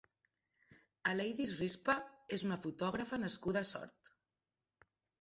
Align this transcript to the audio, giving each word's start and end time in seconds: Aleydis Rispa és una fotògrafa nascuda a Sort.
Aleydis 1.11 1.53
Rispa 1.59 1.97
és 2.39 2.49
una 2.49 2.59
fotògrafa 2.65 3.23
nascuda 3.29 3.67
a 3.67 3.71
Sort. 3.77 4.15